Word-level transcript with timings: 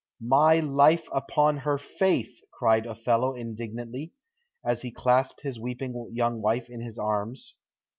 "My 0.19 0.59
life 0.59 1.07
upon 1.11 1.57
her 1.57 1.77
faith!" 1.77 2.41
cried 2.51 2.87
Othello 2.87 3.35
indignantly, 3.35 4.13
as 4.65 4.81
he 4.81 4.89
clasped 4.91 5.43
his 5.43 5.59
weeping 5.59 6.09
young 6.11 6.41
wife 6.41 6.67
in 6.71 6.81
his 6.81 6.97
arms. 6.97 7.53